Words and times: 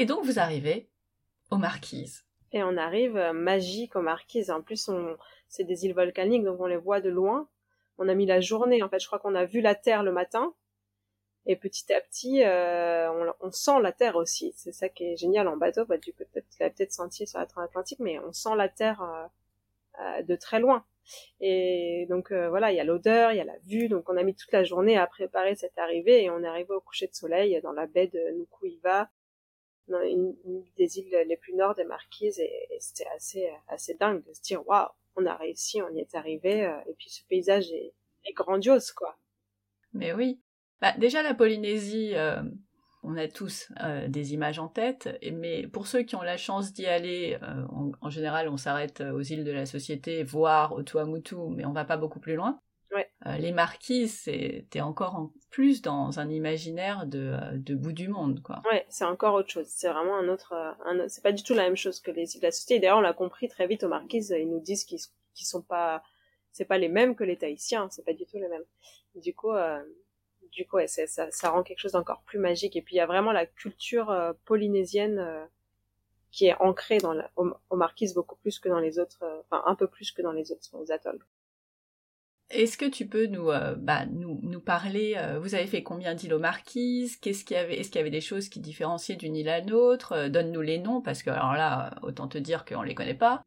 Et 0.00 0.06
donc 0.06 0.24
vous 0.24 0.38
arrivez 0.38 0.88
aux 1.50 1.58
Marquises. 1.58 2.24
Et 2.52 2.62
on 2.62 2.78
arrive 2.78 3.18
euh, 3.18 3.34
magique 3.34 3.96
aux 3.96 4.00
Marquises. 4.00 4.50
En 4.50 4.62
plus, 4.62 4.88
on... 4.88 5.16
c'est 5.46 5.64
des 5.64 5.84
îles 5.84 5.94
volcaniques, 5.94 6.42
donc 6.42 6.58
on 6.58 6.66
les 6.66 6.78
voit 6.78 7.02
de 7.02 7.10
loin. 7.10 7.48
On 7.98 8.08
a 8.08 8.14
mis 8.14 8.24
la 8.24 8.40
journée, 8.40 8.82
en 8.82 8.88
fait. 8.88 8.98
Je 8.98 9.06
crois 9.06 9.18
qu'on 9.18 9.34
a 9.34 9.44
vu 9.44 9.60
la 9.60 9.74
Terre 9.74 10.02
le 10.02 10.10
matin. 10.10 10.54
Et 11.44 11.54
petit 11.54 11.92
à 11.92 12.00
petit, 12.00 12.42
euh, 12.42 13.12
on, 13.12 13.46
on, 13.46 13.50
sent 13.50 13.80
la 13.82 13.92
Terre 13.92 14.16
aussi. 14.16 14.54
C'est 14.56 14.72
ça 14.72 14.88
qui 14.88 15.04
est 15.04 15.16
génial 15.18 15.46
en 15.48 15.58
bateau. 15.58 15.84
Bah, 15.84 15.98
tu 15.98 16.12
peux 16.12 16.24
peut-être, 16.32 16.74
peut-être 16.74 16.92
senti 16.92 17.26
sur 17.26 17.38
l'Atlantique, 17.38 18.00
mais 18.00 18.18
on 18.20 18.32
sent 18.32 18.56
la 18.56 18.70
Terre 18.70 19.02
euh, 19.02 19.26
euh, 20.00 20.22
de 20.22 20.34
très 20.34 20.60
loin. 20.60 20.84
Et 21.40 22.06
donc 22.08 22.32
euh, 22.32 22.48
voilà, 22.48 22.72
il 22.72 22.76
y 22.76 22.80
a 22.80 22.84
l'odeur, 22.84 23.32
il 23.32 23.36
y 23.36 23.40
a 23.40 23.44
la 23.44 23.58
vue. 23.66 23.88
Donc 23.88 24.08
on 24.08 24.16
a 24.16 24.22
mis 24.22 24.34
toute 24.34 24.52
la 24.52 24.64
journée 24.64 24.96
à 24.96 25.06
préparer 25.06 25.56
cette 25.56 25.76
arrivée 25.78 26.24
et 26.24 26.30
on 26.30 26.42
est 26.42 26.48
arrivé 26.48 26.72
au 26.72 26.80
coucher 26.80 27.06
de 27.06 27.14
soleil 27.14 27.60
dans 27.62 27.72
la 27.72 27.86
baie 27.86 28.06
de 28.06 28.38
Nukuiva, 28.38 29.10
dans 29.90 30.02
une, 30.02 30.34
des 30.76 30.98
îles 30.98 31.24
les 31.26 31.36
plus 31.36 31.54
nord 31.54 31.74
des 31.74 31.84
Marquises. 31.84 32.38
Et, 32.38 32.68
c'était 32.78 33.08
assez 33.14 33.50
assez 33.68 33.94
dingue 33.94 34.24
de 34.24 34.32
se 34.32 34.42
dire 34.42 34.66
waouh, 34.66 34.88
on 35.16 35.26
a 35.26 35.34
réussi, 35.34 35.82
on 35.82 35.94
y 35.94 36.00
est 36.00 36.14
arrivé. 36.14 36.64
Euh, 36.64 36.78
et 36.88 36.94
puis 36.98 37.10
ce 37.10 37.22
paysage 37.28 37.70
est, 37.72 37.92
grandiose 38.34 38.92
quoi. 38.92 39.16
Mais 39.92 40.12
oui. 40.12 40.40
Bah, 40.80 40.92
déjà 40.96 41.22
la 41.22 41.34
Polynésie, 41.34 42.12
euh, 42.14 42.42
on 43.02 43.16
a 43.16 43.26
tous 43.28 43.72
euh, 43.82 44.06
des 44.08 44.34
images 44.34 44.58
en 44.58 44.68
tête, 44.68 45.18
mais 45.32 45.66
pour 45.66 45.86
ceux 45.86 46.02
qui 46.02 46.14
ont 46.14 46.22
la 46.22 46.36
chance 46.36 46.72
d'y 46.72 46.86
aller, 46.86 47.38
en, 48.00 48.08
général, 48.08 48.48
on 48.48 48.56
s'arrête 48.56 49.00
aux 49.00 49.20
îles 49.20 49.44
de 49.44 49.50
la 49.50 49.66
Société, 49.66 50.22
voire 50.22 50.72
au 50.72 50.82
Tuamutu, 50.82 51.34
mais 51.50 51.64
on 51.64 51.72
va 51.72 51.84
pas 51.84 51.96
beaucoup 51.96 52.20
plus 52.20 52.36
loin. 52.36 52.60
Euh, 53.26 53.36
les 53.36 53.52
marquises, 53.52 54.20
c'était 54.20 54.80
encore 54.80 55.14
en 55.14 55.32
plus 55.50 55.82
dans 55.82 56.20
un 56.20 56.30
imaginaire 56.30 57.06
de, 57.06 57.36
de 57.54 57.74
bout 57.74 57.92
du 57.92 58.08
monde, 58.08 58.40
quoi. 58.42 58.62
Ouais, 58.70 58.86
c'est 58.88 59.04
encore 59.04 59.34
autre 59.34 59.50
chose. 59.50 59.66
C'est 59.68 59.88
vraiment 59.88 60.16
un 60.16 60.28
autre, 60.28 60.54
un, 60.86 61.08
c'est 61.08 61.22
pas 61.22 61.32
du 61.32 61.42
tout 61.42 61.54
la 61.54 61.64
même 61.64 61.76
chose 61.76 62.00
que 62.00 62.10
les 62.10 62.34
îles 62.34 62.40
de 62.40 62.46
la. 62.46 62.78
D'ailleurs, 62.78 62.98
on 62.98 63.02
l'a 63.02 63.12
compris 63.12 63.48
très 63.48 63.66
vite 63.66 63.84
aux 63.84 63.88
marquises. 63.88 64.34
Ils 64.38 64.48
nous 64.48 64.60
disent 64.60 64.84
qu'ils, 64.84 65.00
qu'ils 65.34 65.46
sont 65.46 65.62
pas, 65.62 66.02
c'est 66.52 66.64
pas 66.64 66.78
les 66.78 66.88
mêmes 66.88 67.14
que 67.14 67.24
les 67.24 67.36
Tahitiens. 67.36 67.88
C'est 67.90 68.04
pas 68.04 68.14
du 68.14 68.24
tout 68.24 68.38
les 68.38 68.48
mêmes. 68.48 68.64
Du 69.16 69.34
coup, 69.34 69.52
euh, 69.52 69.82
du 70.52 70.66
coup, 70.66 70.76
ouais, 70.76 70.86
ça, 70.86 71.06
ça, 71.06 71.50
rend 71.50 71.62
quelque 71.62 71.78
chose 71.78 71.92
d'encore 71.92 72.22
plus 72.22 72.38
magique. 72.38 72.76
Et 72.76 72.82
puis 72.82 72.96
il 72.96 72.98
y 72.98 73.02
a 73.02 73.06
vraiment 73.06 73.32
la 73.32 73.46
culture 73.46 74.10
euh, 74.10 74.32
polynésienne 74.44 75.18
euh, 75.18 75.44
qui 76.30 76.46
est 76.46 76.56
ancrée 76.60 76.98
dans 76.98 77.12
la, 77.12 77.30
aux, 77.36 77.76
Marquises 77.76 78.14
beaucoup 78.14 78.36
plus 78.36 78.58
que 78.58 78.68
dans 78.68 78.78
les 78.78 78.98
autres, 78.98 79.22
euh, 79.22 79.40
enfin 79.40 79.62
un 79.66 79.74
peu 79.74 79.86
plus 79.86 80.12
que 80.12 80.22
dans 80.22 80.32
les 80.32 80.52
autres 80.52 80.90
atolls. 80.90 81.24
Est-ce 82.50 82.76
que 82.76 82.86
tu 82.86 83.06
peux 83.06 83.26
nous, 83.26 83.46
bah, 83.76 84.06
nous, 84.06 84.40
nous 84.42 84.60
parler 84.60 85.16
Vous 85.40 85.54
avez 85.54 85.66
fait 85.66 85.82
combien 85.82 86.14
d'îles 86.14 86.34
aux 86.34 86.40
Marquises? 86.40 87.16
Qu'est-ce 87.16 87.44
qu'il 87.44 87.56
y 87.56 87.60
avait 87.60 87.78
Est-ce 87.78 87.90
qu'il 87.90 87.98
y 87.98 88.00
avait 88.00 88.10
des 88.10 88.20
choses 88.20 88.48
qui 88.48 88.60
différenciaient 88.60 89.16
d'une 89.16 89.36
île 89.36 89.48
à 89.48 89.60
l'autre 89.60 90.28
Donne-nous 90.28 90.60
les 90.60 90.78
noms 90.78 91.00
parce 91.00 91.22
que 91.22 91.30
alors 91.30 91.54
là, 91.54 91.94
autant 92.02 92.26
te 92.26 92.38
dire 92.38 92.64
qu'on 92.64 92.82
les 92.82 92.94
connaît 92.94 93.14
pas. 93.14 93.42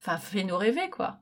enfin, 0.00 0.16
fais-nous 0.16 0.56
rêver 0.56 0.88
quoi. 0.88 1.18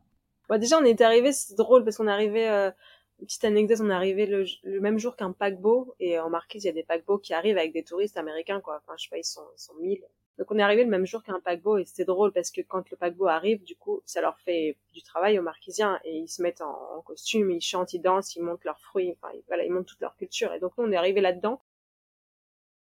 Bah, 0.48 0.58
déjà, 0.58 0.78
on 0.78 0.84
est 0.84 1.00
arrivé, 1.00 1.32
c'est 1.32 1.56
drôle 1.56 1.84
parce 1.84 1.96
qu'on 1.96 2.06
est 2.06 2.12
arrivé 2.12 2.70
petite 3.18 3.44
anecdote, 3.44 3.78
on 3.80 3.90
est 3.90 3.94
arrivé 3.94 4.26
le, 4.26 4.80
même 4.80 4.98
jour 4.98 5.16
qu'un 5.16 5.32
paquebot, 5.32 5.94
et 5.98 6.18
en 6.18 6.30
Marquise, 6.30 6.64
il 6.64 6.68
y 6.68 6.70
a 6.70 6.74
des 6.74 6.84
paquebots 6.84 7.18
qui 7.18 7.34
arrivent 7.34 7.58
avec 7.58 7.72
des 7.72 7.82
touristes 7.82 8.16
américains, 8.16 8.60
quoi. 8.60 8.80
Enfin, 8.82 8.94
je 8.96 9.04
sais 9.04 9.10
pas, 9.10 9.18
ils 9.18 9.24
sont, 9.24 9.46
ils 9.56 9.60
sont 9.60 9.74
mille. 9.74 10.04
Donc 10.38 10.52
on 10.52 10.58
est 10.58 10.62
arrivé 10.62 10.84
le 10.84 10.90
même 10.90 11.04
jour 11.04 11.22
qu'un 11.24 11.40
paquebot, 11.40 11.78
et 11.78 11.84
c'était 11.84 12.04
drôle 12.04 12.32
parce 12.32 12.52
que 12.52 12.60
quand 12.60 12.88
le 12.90 12.96
paquebot 12.96 13.26
arrive, 13.26 13.62
du 13.64 13.74
coup, 13.74 14.02
ça 14.06 14.20
leur 14.20 14.38
fait 14.40 14.76
du 14.92 15.02
travail 15.02 15.36
aux 15.38 15.42
Marquisiens, 15.42 15.98
et 16.04 16.16
ils 16.16 16.28
se 16.28 16.42
mettent 16.42 16.60
en, 16.60 17.02
costume, 17.02 17.50
ils 17.50 17.60
chantent, 17.60 17.92
ils 17.92 18.00
dansent, 18.00 18.36
ils 18.36 18.42
montent 18.42 18.64
leurs 18.64 18.80
fruits, 18.80 19.16
enfin, 19.20 19.34
voilà, 19.48 19.64
ils 19.64 19.72
montent 19.72 19.86
toute 19.86 20.00
leur 20.00 20.16
culture. 20.16 20.52
Et 20.52 20.60
donc 20.60 20.72
nous, 20.78 20.84
on 20.84 20.92
est 20.92 20.96
arrivé 20.96 21.20
là-dedans. 21.20 21.60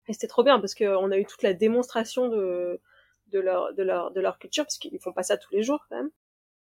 Et 0.08 0.14
c'était 0.14 0.28
trop 0.28 0.44
bien 0.44 0.59
parce 0.59 0.75
qu'on 0.75 1.12
a 1.12 1.17
eu 1.17 1.25
toute 1.25 1.44
la 1.44 1.53
démonstration 1.53 2.28
de, 2.28 2.80
leur, 3.31 4.38
culture, 4.40 4.66
parce 4.66 4.78
qu'ils 4.78 5.00
font 5.00 5.14
pas 5.14 5.23
ça 5.23 5.38
tous 5.38 5.53
les 5.53 5.64
jours, 5.64 5.86
quand 5.90 5.95
même. 5.95 6.12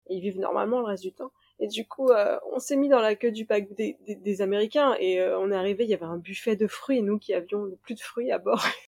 Ils 0.09 0.21
vivent 0.21 0.41
normalement 0.41 0.81
le 0.81 0.87
reste 0.87 1.05
du 1.05 1.13
temps. 1.13 1.31
Et 1.61 1.69
du 1.69 1.87
coup, 1.87 2.09
euh, 2.11 2.39
on 2.53 2.59
s'est 2.59 2.77
mis 2.77 2.89
dans 2.89 3.01
la 3.01 3.15
queue 3.15 3.31
du 3.31 3.47
pack 3.47 3.73
des, 3.73 4.43
Américains 4.43 4.97
et 4.99 5.21
euh, 5.21 5.39
on 5.39 5.53
est 5.53 5.57
arrivé, 5.57 5.85
il 5.85 5.91
y 5.91 5.95
avait 5.95 6.05
un 6.05 6.17
buffet 6.17 6.57
de 6.57 6.67
fruits, 6.67 7.03
nous 7.03 7.19
qui 7.19 7.35
avions 7.35 7.71
plus 7.83 7.95
de 7.95 8.01
fruits 8.01 8.33
à 8.33 8.39
bord. 8.39 8.65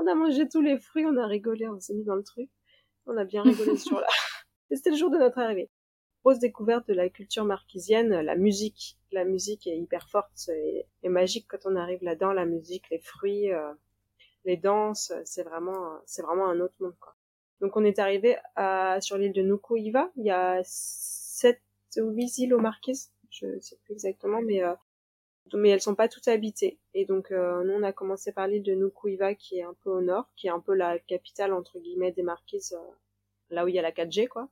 on 0.00 0.06
a 0.06 0.14
mangé 0.14 0.48
tous 0.48 0.60
les 0.60 0.78
fruits, 0.78 1.06
on 1.06 1.16
a 1.16 1.26
rigolé, 1.26 1.68
on 1.68 1.80
s'est 1.80 1.94
mis 1.94 2.04
dans 2.04 2.16
le 2.16 2.22
truc. 2.22 2.50
On 3.06 3.16
a 3.16 3.24
bien 3.24 3.42
rigolé 3.42 3.76
ce 3.76 3.90
jour-là. 3.90 4.06
Et 4.70 4.76
c'était 4.76 4.90
le 4.90 4.96
jour 4.96 5.10
de 5.10 5.18
notre 5.18 5.38
arrivée. 5.38 5.70
Grosse 6.24 6.38
découverte 6.38 6.86
de 6.88 6.94
la 6.94 7.08
culture 7.08 7.44
marquisienne, 7.44 8.20
la 8.20 8.36
musique. 8.36 8.98
La 9.12 9.24
musique 9.24 9.66
est 9.66 9.78
hyper 9.78 10.08
forte 10.08 10.48
et, 10.48 10.86
magique 11.08 11.46
quand 11.48 11.64
on 11.64 11.76
arrive 11.76 12.02
là-dedans, 12.02 12.32
la 12.32 12.44
musique, 12.44 12.90
les 12.90 12.98
fruits, 12.98 13.50
euh, 13.50 13.72
les 14.44 14.56
danses, 14.56 15.12
c'est 15.24 15.42
vraiment, 15.42 15.98
c'est 16.04 16.22
vraiment 16.22 16.48
un 16.48 16.60
autre 16.60 16.74
monde, 16.80 16.96
quoi. 17.00 17.14
Donc 17.60 17.76
on 17.76 17.84
est 17.84 17.98
arrivé 17.98 18.36
à, 18.56 19.00
sur 19.00 19.16
l'île 19.18 19.32
de 19.32 19.42
Nukuiva, 19.42 20.10
il 20.16 20.26
y 20.26 20.30
a 20.30 20.60
sept 20.64 21.60
ou 21.96 22.10
huit 22.10 22.38
îles 22.38 22.54
aux 22.54 22.60
Marquises, 22.60 23.12
je 23.30 23.58
sais 23.60 23.76
plus 23.84 23.92
exactement, 23.94 24.40
mais 24.42 24.62
euh, 24.62 24.74
mais 25.54 25.70
elles 25.70 25.80
sont 25.80 25.94
pas 25.94 26.08
toutes 26.08 26.28
habitées. 26.28 26.78
Et 26.94 27.04
donc 27.04 27.30
euh, 27.30 27.64
nous 27.64 27.74
on 27.74 27.82
a 27.82 27.92
commencé 27.92 28.32
par 28.32 28.46
l'île 28.46 28.62
de 28.62 28.74
Nukuiva 28.74 29.34
qui 29.34 29.58
est 29.58 29.62
un 29.62 29.74
peu 29.82 29.90
au 29.90 30.00
nord, 30.00 30.28
qui 30.36 30.46
est 30.46 30.50
un 30.50 30.60
peu 30.60 30.74
la 30.74 30.98
capitale 30.98 31.52
entre 31.52 31.78
guillemets 31.78 32.12
des 32.12 32.22
Marquises, 32.22 32.74
euh, 32.74 32.92
là 33.50 33.64
où 33.64 33.68
il 33.68 33.74
y 33.74 33.78
a 33.78 33.82
la 33.82 33.92
4G 33.92 34.28
quoi. 34.28 34.48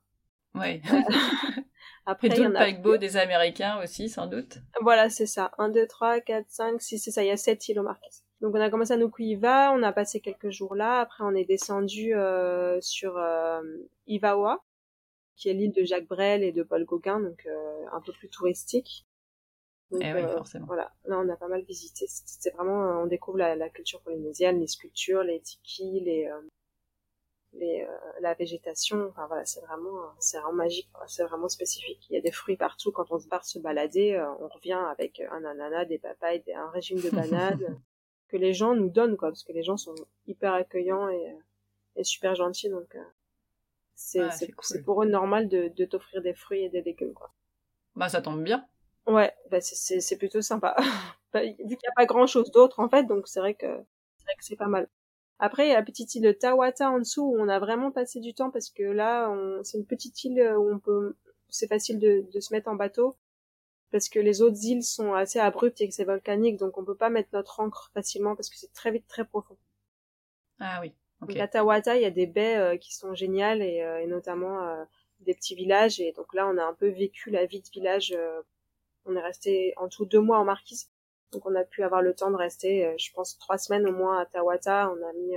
Oui. 0.55 0.81
Après, 2.05 2.29
il 2.29 2.37
y 2.37 2.47
en 2.47 2.55
a 2.55 2.59
paquebot 2.59 2.97
des 2.97 3.17
Américains 3.17 3.79
aussi, 3.83 4.09
sans 4.09 4.27
doute. 4.27 4.59
Voilà, 4.81 5.09
c'est 5.09 5.25
ça. 5.25 5.51
1, 5.57 5.69
2, 5.69 5.85
3, 5.85 6.21
4, 6.21 6.45
5, 6.47 6.81
6, 6.81 6.99
c'est 6.99 7.11
ça. 7.11 7.21
Il 7.21 7.27
y 7.27 7.31
a 7.31 7.37
7 7.37 7.67
îles 7.67 7.79
aux 7.79 7.83
Marquises. 7.83 8.23
Donc 8.41 8.53
on 8.53 8.61
a 8.61 8.69
commencé 8.69 8.93
à 8.93 8.97
Nukuiva, 8.97 9.71
on 9.73 9.81
a 9.81 9.91
passé 9.91 10.19
quelques 10.19 10.51
jours 10.51 10.75
là. 10.75 10.99
Après 10.99 11.23
on 11.23 11.33
est 11.33 11.45
descendu 11.45 12.15
euh, 12.15 12.79
sur 12.81 13.17
euh, 13.17 13.61
Ivawa, 14.05 14.63
qui 15.35 15.49
est 15.49 15.53
l'île 15.53 15.73
de 15.73 15.83
Jacques 15.83 16.07
Brel 16.07 16.43
et 16.43 16.51
de 16.51 16.61
Paul 16.61 16.85
Gauguin, 16.85 17.19
donc 17.19 17.47
euh, 17.47 17.85
un 17.91 18.01
peu 18.01 18.11
plus 18.13 18.29
touristique. 18.29 19.05
Donc, 19.91 20.01
eh 20.03 20.13
oui, 20.13 20.21
euh, 20.21 20.37
forcément. 20.37 20.65
Voilà, 20.65 20.91
là 21.05 21.17
on 21.19 21.29
a 21.29 21.35
pas 21.37 21.47
mal 21.47 21.61
visité. 21.63 22.05
C'est 22.07 22.53
vraiment, 22.53 22.83
euh, 22.83 23.03
on 23.03 23.07
découvre 23.07 23.37
la, 23.37 23.55
la, 23.55 23.69
culture 23.69 24.01
polynésienne, 24.01 24.59
les 24.59 24.67
sculptures, 24.67 25.23
les 25.23 25.39
tikis, 25.39 26.01
les, 26.01 26.29
les 27.53 27.87
la 28.19 28.33
végétation. 28.33 29.07
Enfin 29.09 29.27
voilà, 29.27 29.45
c'est 29.45 29.61
vraiment, 29.61 29.97
c'est 30.19 30.39
vraiment 30.39 30.53
magique. 30.57 30.89
C'est 31.07 31.23
vraiment 31.23 31.47
spécifique. 31.47 32.05
Il 32.09 32.13
y 32.13 32.17
a 32.17 32.21
des 32.21 32.31
fruits 32.31 32.57
partout. 32.57 32.91
Quand 32.91 33.11
on 33.11 33.19
se 33.19 33.27
part 33.27 33.45
se 33.45 33.59
balader, 33.59 34.21
on 34.41 34.47
revient 34.49 34.79
avec 34.91 35.21
un 35.31 35.45
ananas, 35.45 35.85
des 35.85 35.99
papayes, 35.99 36.43
un 36.53 36.69
régime 36.69 36.99
de 36.99 37.09
bananes 37.09 37.81
que 38.27 38.35
les 38.35 38.53
gens 38.53 38.75
nous 38.75 38.89
donnent, 38.89 39.15
quoi, 39.15 39.29
parce 39.29 39.43
que 39.43 39.53
les 39.53 39.63
gens 39.63 39.77
sont 39.77 39.95
hyper 40.25 40.53
accueillants 40.53 41.07
et, 41.07 41.33
et 41.95 42.03
super 42.03 42.35
gentils, 42.35 42.69
donc 42.69 42.97
c'est 43.97 44.29
c'est 44.61 44.83
pour 44.83 45.03
eux 45.03 45.07
normal 45.07 45.49
de, 45.49 45.71
de 45.75 45.85
t'offrir 45.85 46.21
des 46.21 46.33
fruits 46.33 46.63
et 46.63 46.69
des 46.69 46.83
légumes 46.83 47.13
quoi. 47.13 47.33
Bah 47.95 48.07
ça 48.07 48.21
tombe 48.21 48.43
bien. 48.43 48.65
Ouais, 49.07 49.33
bah 49.49 49.61
c'est 49.61 50.01
c'est 50.01 50.17
plutôt 50.17 50.41
sympa. 50.41 50.75
Bah, 51.33 51.41
vu 51.43 51.55
qu'il 51.57 51.67
n'y 51.67 51.87
a 51.89 51.93
pas 51.93 52.05
grand 52.05 52.25
chose 52.25 52.51
d'autre 52.51 52.79
en 52.79 52.87
fait, 52.89 53.03
donc 53.03 53.27
c'est 53.27 53.41
vrai 53.41 53.53
que 53.53 53.67
c'est 54.15 54.23
vrai 54.23 54.35
que 54.37 54.45
c'est 54.45 54.55
pas 54.55 54.67
mal. 54.67 54.87
Après, 55.39 55.67
il 55.67 55.69
y 55.69 55.73
a 55.73 55.75
la 55.75 55.83
petite 55.83 56.15
île 56.15 56.23
de 56.23 56.31
Tawata 56.31 56.89
en 56.91 56.99
dessous 56.99 57.23
où 57.23 57.37
on 57.39 57.49
a 57.49 57.59
vraiment 57.59 57.91
passé 57.91 58.21
du 58.21 58.33
temps 58.33 58.49
parce 58.51 58.69
que 58.69 58.83
là, 58.83 59.29
c'est 59.63 59.77
une 59.77 59.85
petite 59.85 60.23
île 60.23 60.41
où 60.57 60.71
on 60.73 60.79
peut, 60.79 61.15
c'est 61.49 61.67
facile 61.67 61.99
de, 61.99 62.25
de 62.33 62.39
se 62.39 62.53
mettre 62.53 62.69
en 62.69 62.75
bateau 62.75 63.17
parce 63.91 64.09
que 64.09 64.19
les 64.19 64.41
autres 64.41 64.63
îles 64.65 64.83
sont 64.83 65.13
assez 65.13 65.39
abruptes 65.39 65.81
et 65.81 65.89
que 65.89 65.95
c'est 65.95 66.05
volcanique, 66.05 66.57
donc 66.57 66.77
on 66.77 66.85
peut 66.85 66.95
pas 66.95 67.09
mettre 67.09 67.29
notre 67.33 67.59
encre 67.61 67.91
facilement 67.93 68.35
parce 68.35 68.49
que 68.49 68.57
c'est 68.57 68.73
très 68.73 68.91
vite 68.91 69.07
très 69.07 69.25
profond. 69.25 69.57
Ah 70.59 70.79
oui. 70.81 70.93
Donc 71.21 71.35
à 71.39 71.47
Tawata, 71.47 71.95
il 71.95 72.01
y 72.03 72.05
a 72.05 72.11
des 72.11 72.27
baies 72.27 72.57
euh, 72.57 72.77
qui 72.77 72.93
sont 72.95 73.13
géniales 73.15 73.61
et, 73.61 73.81
euh, 73.81 73.99
et 74.01 74.07
notamment 74.07 74.61
euh, 74.63 74.83
des 75.21 75.33
petits 75.33 75.55
villages. 75.55 75.99
Et 75.99 76.11
donc 76.13 76.33
là, 76.33 76.47
on 76.47 76.57
a 76.57 76.63
un 76.63 76.73
peu 76.73 76.89
vécu 76.89 77.29
la 77.31 77.45
vie 77.45 77.61
de 77.61 77.69
village. 77.69 78.15
On 79.07 79.15
est 79.15 79.21
resté 79.21 79.73
en 79.77 79.87
tout 79.87 80.05
deux 80.05 80.19
mois 80.19 80.37
en 80.39 80.45
Marquise. 80.45 80.89
Donc 81.31 81.45
on 81.45 81.55
a 81.55 81.63
pu 81.63 81.83
avoir 81.83 82.01
le 82.01 82.13
temps 82.13 82.31
de 82.31 82.35
rester, 82.35 82.95
je 82.97 83.11
pense, 83.13 83.37
trois 83.37 83.57
semaines 83.57 83.87
au 83.87 83.91
moins 83.91 84.19
à 84.19 84.25
Tawata. 84.25 84.91
On 84.91 85.07
a 85.07 85.13
mis 85.13 85.35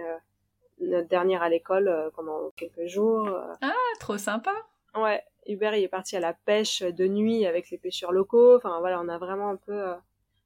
notre 0.89 1.09
dernière 1.09 1.43
à 1.43 1.49
l'école 1.49 2.11
pendant 2.15 2.51
quelques 2.57 2.87
jours. 2.87 3.29
Ah, 3.61 3.73
trop 3.99 4.19
sympa. 4.19 4.53
Ouais, 4.95 5.23
Hubert 5.47 5.75
il 5.75 5.83
est 5.83 5.89
parti 5.89 6.17
à 6.17 6.21
la 6.21 6.33
pêche 6.33 6.83
de 6.83 7.07
nuit 7.09 7.45
avec 7.45 7.71
les 7.71 7.79
pêcheurs 7.79 8.13
locaux. 8.13 8.57
Enfin 8.57 8.79
voilà, 8.79 9.01
on 9.01 9.09
a 9.09 9.19
vraiment 9.19 9.49
un 9.49 9.57
peu 9.57 9.93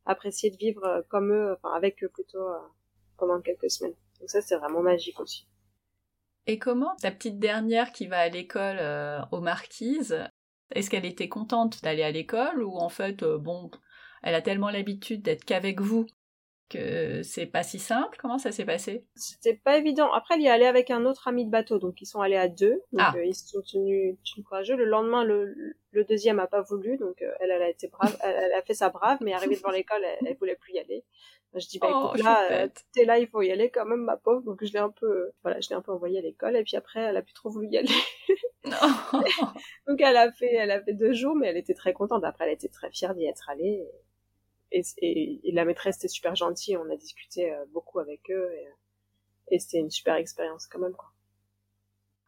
apprécié 0.06 0.50
de 0.50 0.56
vivre 0.56 1.04
comme 1.08 1.32
eux, 1.32 1.52
enfin 1.52 1.75
avec 1.75 2.02
eux 2.02 2.08
plutôt 2.08 2.46
pendant 3.19 3.40
quelques 3.40 3.70
semaines. 3.70 3.94
Donc 4.20 4.31
ça, 4.31 4.40
c'est 4.40 4.56
vraiment 4.56 4.81
magique 4.81 5.20
aussi. 5.20 5.46
Et 6.46 6.58
comment 6.58 6.94
ta 6.96 7.10
petite 7.10 7.38
dernière 7.38 7.93
qui 7.93 8.06
va 8.06 8.19
à 8.19 8.28
l'école 8.28 8.76
euh, 8.78 9.20
aux 9.32 9.40
Marquises, 9.40 10.28
est-ce 10.74 10.90
qu'elle 10.90 11.06
était 11.06 11.28
contente 11.28 11.82
d'aller 11.82 12.02
à 12.02 12.10
l'école 12.10 12.62
ou 12.62 12.76
en 12.78 12.88
fait, 12.88 13.22
euh, 13.22 13.38
bon, 13.38 13.70
elle 14.22 14.34
a 14.34 14.42
tellement 14.42 14.70
l'habitude 14.70 15.22
d'être 15.22 15.44
qu'avec 15.44 15.80
vous 15.80 16.06
que 16.69 17.22
c'est 17.22 17.46
pas 17.46 17.62
si 17.62 17.78
simple? 17.78 18.16
Comment 18.20 18.38
ça 18.38 18.52
s'est 18.52 18.64
passé? 18.64 19.05
C'était 19.14 19.55
pas 19.55 19.76
évident. 19.76 20.12
Après, 20.12 20.34
elle 20.34 20.43
y 20.43 20.46
est 20.46 20.50
allée 20.50 20.66
avec 20.66 20.90
un 20.90 21.05
autre 21.05 21.28
ami 21.28 21.44
de 21.44 21.50
bateau, 21.50 21.78
donc 21.78 22.00
ils 22.00 22.06
sont 22.06 22.20
allés 22.20 22.37
à 22.37 22.49
deux. 22.49 22.82
Donc 22.93 23.00
ah. 23.00 23.14
euh, 23.16 23.25
ils 23.25 23.34
se 23.34 23.49
sont 23.49 23.62
tenus, 23.62 24.16
courageux. 24.46 24.76
Le 24.76 24.84
lendemain, 24.84 25.25
le, 25.25 25.55
le 25.93 26.05
deuxième 26.05 26.38
a 26.38 26.46
pas 26.46 26.62
voulu, 26.62 26.96
donc 26.96 27.16
elle, 27.20 27.50
elle 27.50 27.62
a 27.62 27.69
été 27.69 27.88
brave. 27.88 28.16
Elle, 28.22 28.52
a 28.52 28.62
fait 28.62 28.75
sa 28.75 28.90
brave, 28.90 29.19
mais 29.20 29.32
arrivée 29.32 29.56
devant 29.56 29.70
l'école, 29.70 30.02
elle, 30.05 30.26
elle 30.26 30.37
voulait 30.37 30.56
plus 30.56 30.75
y 30.75 30.78
aller. 30.78 31.05
Je 31.55 31.69
dis 31.69 31.78
bah 31.78 31.88
Oh, 31.93 32.08
écoute 32.08 32.25
là, 32.25 32.49
euh, 32.50 32.69
t'es 32.93 33.05
là, 33.05 33.19
il 33.19 33.28
faut 33.28 33.43
y 33.43 33.52
aller 33.52 33.70
quand 33.70 33.84
même 33.84 34.02
ma 34.02 34.17
pauvre. 34.17 34.43
Donc 34.43 34.64
je 34.64 34.72
l'ai 34.72 34.81
un 34.81 34.90
peu, 34.90 35.31
voilà, 35.43 35.60
je 35.60 35.69
l'ai 35.69 35.76
un 35.76 35.82
peu 35.82 35.93
envoyée 35.93 36.19
à 36.19 36.22
l'école 36.22 36.56
et 36.56 36.64
puis 36.64 36.76
après 36.76 37.00
elle 37.00 37.17
a 37.17 37.22
plus 37.22 37.34
trop 37.34 37.50
voulu 37.50 37.69
y 37.69 37.78
aller. 37.78 37.88
Donc 39.87 40.00
elle 40.00 40.17
a 40.17 40.32
fait, 40.32 40.52
elle 40.52 40.70
a 40.70 40.82
fait 40.82 40.94
deux 40.94 41.12
jours, 41.12 41.37
mais 41.37 41.49
elle 41.49 41.56
était 41.56 41.75
très 41.75 41.93
contente. 41.93 42.25
Après, 42.25 42.46
elle 42.46 42.55
était 42.55 42.69
très 42.69 42.90
fière 42.90 43.14
d'y 43.14 43.26
être 43.26 43.49
allée. 43.50 43.84
Et, 43.84 43.90
et, 44.78 45.40
et 45.48 45.52
la 45.52 45.64
maîtresse 45.64 45.96
était 45.98 46.08
super 46.08 46.34
gentille. 46.34 46.76
On 46.76 46.90
a 46.90 46.96
discuté 46.96 47.52
euh, 47.52 47.64
beaucoup 47.72 47.98
avec 47.98 48.30
eux 48.30 48.52
et, 48.54 49.54
et 49.54 49.58
c'était 49.58 49.78
une 49.78 49.90
super 49.90 50.16
expérience 50.16 50.66
quand 50.66 50.78
même. 50.78 50.94
Quoi. 50.94 51.10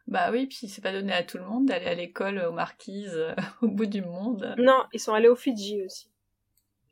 Bah 0.06 0.30
oui, 0.30 0.46
puis 0.46 0.68
c'est 0.68 0.82
pas 0.82 0.92
donné 0.92 1.12
à 1.12 1.24
tout 1.24 1.38
le 1.38 1.44
monde 1.44 1.66
d'aller 1.66 1.86
à 1.86 1.94
l'école 1.94 2.38
aux 2.38 2.52
Marquises 2.52 3.16
euh, 3.16 3.34
au 3.62 3.68
bout 3.68 3.86
du 3.86 4.02
monde. 4.02 4.54
Non, 4.58 4.84
ils 4.92 5.00
sont 5.00 5.12
allés 5.12 5.28
au 5.28 5.36
Fidji 5.36 5.82
aussi. 5.82 6.10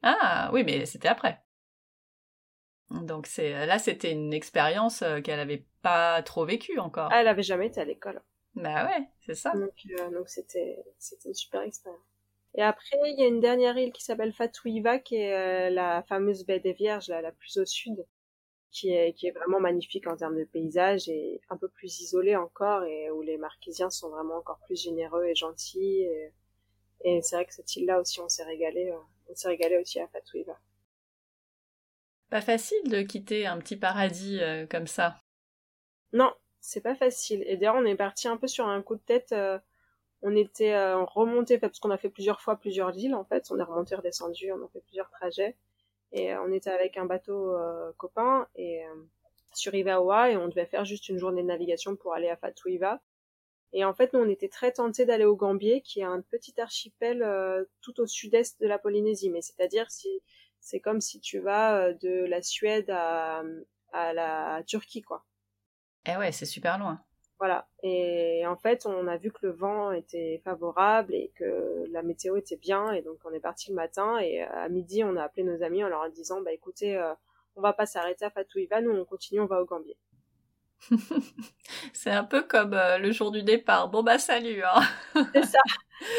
Ah 0.02 0.50
oui, 0.52 0.64
mais 0.64 0.84
c'était 0.86 1.08
après. 1.08 1.40
Donc 2.90 3.26
c'est 3.26 3.66
là, 3.66 3.78
c'était 3.78 4.12
une 4.12 4.34
expérience 4.34 5.02
euh, 5.02 5.20
qu'elle 5.20 5.40
avait 5.40 5.64
pas 5.82 6.22
trop 6.22 6.44
vécue 6.44 6.78
encore. 6.78 7.08
Ah, 7.12 7.20
elle 7.20 7.28
avait 7.28 7.42
jamais 7.42 7.68
été 7.68 7.80
à 7.80 7.84
l'école. 7.84 8.20
Bah 8.54 8.84
ouais, 8.86 9.08
c'est 9.20 9.34
ça. 9.34 9.52
Donc 9.52 9.72
euh, 9.98 10.10
donc 10.10 10.28
c'était 10.28 10.84
c'était 10.98 11.28
une 11.28 11.34
super 11.34 11.62
expérience. 11.62 12.00
Et 12.56 12.62
après, 12.62 12.96
il 13.06 13.18
y 13.18 13.24
a 13.24 13.26
une 13.28 13.40
dernière 13.40 13.76
île 13.78 13.92
qui 13.92 14.02
s'appelle 14.04 14.32
Fatouiva, 14.32 14.98
qui 14.98 15.16
est 15.16 15.34
euh, 15.34 15.70
la 15.70 16.02
fameuse 16.04 16.44
baie 16.46 16.60
des 16.60 16.72
Vierges, 16.72 17.08
là, 17.08 17.20
la 17.20 17.32
plus 17.32 17.56
au 17.58 17.64
sud, 17.66 18.06
qui 18.70 18.90
est, 18.92 19.12
qui 19.14 19.26
est 19.28 19.32
vraiment 19.32 19.60
magnifique 19.60 20.06
en 20.06 20.16
termes 20.16 20.38
de 20.38 20.44
paysage 20.44 21.08
et 21.08 21.40
un 21.50 21.56
peu 21.56 21.68
plus 21.68 22.00
isolée 22.00 22.36
encore, 22.36 22.84
et 22.84 23.10
où 23.10 23.22
les 23.22 23.38
Marquisiens 23.38 23.90
sont 23.90 24.10
vraiment 24.10 24.36
encore 24.36 24.60
plus 24.66 24.80
généreux 24.80 25.24
et 25.26 25.34
gentils. 25.34 26.02
Et, 26.02 26.32
et 27.04 27.22
c'est 27.22 27.36
vrai 27.36 27.46
que 27.46 27.54
cette 27.54 27.74
île-là 27.76 28.00
aussi, 28.00 28.20
on 28.20 28.28
s'est 28.28 28.44
régalé, 28.44 28.90
euh, 28.90 28.98
on 29.28 29.34
s'est 29.34 29.48
régalé 29.48 29.78
aussi 29.78 30.00
à 30.00 30.08
Fatouiva. 30.08 30.58
Pas 32.30 32.42
facile 32.42 32.82
de 32.90 33.02
quitter 33.02 33.46
un 33.46 33.58
petit 33.58 33.76
paradis 33.76 34.38
euh, 34.40 34.66
comme 34.66 34.86
ça. 34.86 35.20
Non, 36.12 36.32
c'est 36.60 36.80
pas 36.80 36.94
facile. 36.94 37.42
Et 37.46 37.56
d'ailleurs, 37.56 37.76
on 37.76 37.84
est 37.84 37.96
parti 37.96 38.28
un 38.28 38.36
peu 38.36 38.46
sur 38.46 38.66
un 38.66 38.82
coup 38.82 38.96
de 38.96 39.02
tête. 39.02 39.32
euh, 39.32 39.58
on 40.24 40.34
était 40.34 40.72
euh, 40.72 41.04
remonté 41.04 41.58
parce 41.58 41.78
qu'on 41.78 41.90
a 41.90 41.98
fait 41.98 42.08
plusieurs 42.08 42.40
fois 42.40 42.56
plusieurs 42.56 42.96
îles 42.98 43.14
en 43.14 43.24
fait. 43.24 43.46
On 43.50 43.58
est 43.58 43.62
remonté, 43.62 43.94
redescendu, 43.94 44.50
on 44.52 44.64
a 44.64 44.68
fait 44.68 44.80
plusieurs 44.80 45.10
trajets. 45.10 45.54
Et 46.12 46.32
euh, 46.32 46.42
on 46.42 46.52
était 46.52 46.70
avec 46.70 46.96
un 46.96 47.04
bateau 47.04 47.54
euh, 47.54 47.92
copain 47.98 48.48
et 48.56 48.84
euh, 48.86 48.94
sur 49.52 49.74
Ivaoa 49.74 50.30
et 50.30 50.36
on 50.38 50.48
devait 50.48 50.64
faire 50.64 50.86
juste 50.86 51.10
une 51.10 51.18
journée 51.18 51.42
de 51.42 51.48
navigation 51.48 51.94
pour 51.94 52.14
aller 52.14 52.30
à 52.30 52.36
Fatouiva. 52.36 53.02
Et 53.74 53.84
en 53.84 53.92
fait, 53.92 54.14
nous, 54.14 54.20
on 54.20 54.28
était 54.28 54.48
très 54.48 54.72
tentés 54.72 55.04
d'aller 55.04 55.24
au 55.26 55.36
Gambier, 55.36 55.82
qui 55.82 56.00
est 56.00 56.04
un 56.04 56.22
petit 56.22 56.58
archipel 56.60 57.26
tout 57.80 58.00
au 58.00 58.06
sud-est 58.06 58.60
de 58.60 58.68
la 58.68 58.78
Polynésie. 58.78 59.30
Mais 59.30 59.42
c'est-à-dire, 59.42 59.88
c'est 60.60 60.78
comme 60.78 61.00
si 61.00 61.18
tu 61.18 61.40
vas 61.40 61.92
de 61.92 62.24
la 62.26 62.40
Suède 62.40 62.88
à, 62.90 63.42
à 63.92 64.12
la 64.12 64.62
Turquie, 64.64 65.02
quoi. 65.02 65.24
Eh 66.06 66.16
ouais, 66.16 66.30
c'est 66.30 66.46
super 66.46 66.78
loin. 66.78 67.02
Voilà. 67.44 67.68
Et 67.82 68.46
en 68.46 68.56
fait, 68.56 68.86
on 68.86 69.06
a 69.06 69.18
vu 69.18 69.30
que 69.30 69.40
le 69.42 69.52
vent 69.52 69.92
était 69.92 70.40
favorable 70.44 71.14
et 71.14 71.30
que 71.34 71.84
la 71.90 72.02
météo 72.02 72.36
était 72.36 72.56
bien. 72.56 72.90
Et 72.92 73.02
donc, 73.02 73.18
on 73.26 73.32
est 73.34 73.40
parti 73.40 73.68
le 73.68 73.74
matin. 73.74 74.18
Et 74.18 74.42
euh, 74.42 74.46
à 74.50 74.70
midi, 74.70 75.04
on 75.04 75.14
a 75.16 75.24
appelé 75.24 75.42
nos 75.42 75.62
amis 75.62 75.84
en 75.84 75.88
leur 75.88 76.08
disant, 76.10 76.40
bah 76.40 76.52
écoutez, 76.52 76.96
euh, 76.96 77.12
on 77.56 77.60
va 77.60 77.74
pas 77.74 77.84
s'arrêter 77.84 78.24
à 78.24 78.30
Fatouiva, 78.30 78.80
nous 78.80 78.92
on 78.92 79.04
continue, 79.04 79.40
on 79.40 79.46
va 79.46 79.60
au 79.60 79.66
Gambier. 79.66 79.98
c'est 81.92 82.10
un 82.10 82.24
peu 82.24 82.42
comme 82.44 82.72
euh, 82.72 82.96
le 82.96 83.12
jour 83.12 83.30
du 83.30 83.42
départ. 83.42 83.90
Bon 83.90 84.02
bah 84.02 84.18
salut. 84.18 84.62
Hein. 84.64 84.80
C'est 85.34 85.44
ça, 85.44 85.60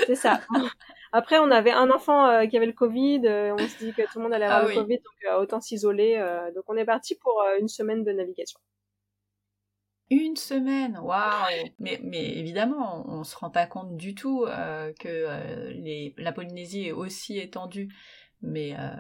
c'est 0.06 0.16
ça. 0.16 0.42
Après, 1.12 1.40
on 1.40 1.50
avait 1.50 1.72
un 1.72 1.90
enfant 1.90 2.28
euh, 2.28 2.46
qui 2.46 2.56
avait 2.56 2.66
le 2.68 2.74
Covid. 2.74 3.22
euh, 3.26 3.56
on 3.58 3.68
se 3.68 3.78
dit 3.80 3.94
que 3.94 4.04
tout 4.04 4.20
le 4.20 4.24
monde 4.24 4.34
allait 4.34 4.46
avoir 4.46 4.60
Ah 4.60 4.64
le 4.64 4.70
oui. 4.70 4.76
Covid, 4.76 4.98
donc 4.98 5.42
autant 5.42 5.60
s'isoler. 5.60 6.24
donc, 6.54 6.66
on 6.68 6.76
est 6.78 6.86
parti 6.86 7.16
pour 7.16 7.44
une 7.60 7.68
semaine 7.68 8.04
de 8.04 8.12
navigation. 8.12 8.60
Une 10.12 10.36
semaine, 10.36 11.00
waouh 11.00 11.72
mais, 11.80 12.00
mais 12.04 12.38
évidemment, 12.38 13.04
on, 13.10 13.20
on 13.22 13.24
se 13.24 13.36
rend 13.36 13.50
pas 13.50 13.66
compte 13.66 13.98
du 13.98 14.14
tout 14.14 14.46
euh, 14.46 14.94
que 14.94 15.08
euh, 15.10 15.72
les, 15.72 16.14
la 16.18 16.32
Polynésie 16.32 16.88
est 16.88 16.92
aussi 16.92 17.40
étendue. 17.40 17.92
Mais 18.42 18.76
euh, 18.80 18.92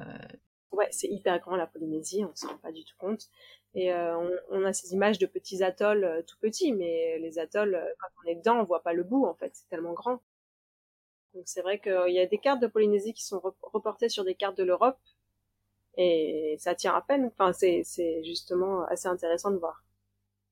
Ouais, 0.71 0.87
c'est 0.91 1.07
hyper 1.07 1.39
grand 1.39 1.55
la 1.55 1.65
Polynésie, 1.67 2.23
on 2.25 2.35
se 2.35 2.45
rend 2.45 2.57
pas 2.57 2.71
du 2.71 2.83
tout 2.85 2.95
compte. 2.99 3.29
Et 3.73 3.91
on, 3.93 4.29
on 4.51 4.63
a 4.65 4.73
ces 4.73 4.93
images 4.93 5.17
de 5.19 5.25
petits 5.25 5.63
atolls 5.63 6.23
tout 6.27 6.37
petits, 6.39 6.71
mais 6.73 7.17
les 7.19 7.39
atolls, 7.39 7.81
quand 7.99 8.07
on 8.23 8.29
est 8.29 8.35
dedans, 8.35 8.59
on 8.59 8.63
voit 8.63 8.83
pas 8.83 8.93
le 8.93 9.03
bout 9.03 9.25
en 9.25 9.33
fait, 9.35 9.51
c'est 9.55 9.67
tellement 9.69 9.93
grand. 9.93 10.21
Donc 11.35 11.43
c'est 11.45 11.61
vrai 11.61 11.79
qu'il 11.79 12.13
y 12.13 12.19
a 12.19 12.25
des 12.25 12.39
cartes 12.39 12.61
de 12.61 12.65
Polynésie 12.67 13.13
qui 13.13 13.23
sont 13.23 13.39
rep- 13.39 13.55
reportées 13.61 14.09
sur 14.09 14.23
des 14.25 14.33
cartes 14.33 14.57
de 14.57 14.63
l'Europe, 14.63 14.97
et 15.97 16.57
ça 16.59 16.75
tient 16.75 16.95
à 16.95 17.01
peine. 17.03 17.27
Enfin, 17.27 17.53
c'est 17.53 17.85
justement 18.25 18.85
assez 18.87 19.07
intéressant 19.09 19.51
de 19.51 19.57
voir. 19.59 19.84